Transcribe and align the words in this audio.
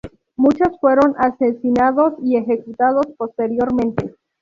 Muchos 0.35 0.79
fueron 0.79 1.13
asesinados 1.19 2.15
y 2.23 2.35
ejecutados 2.35 3.05
posteriormente. 3.19 4.15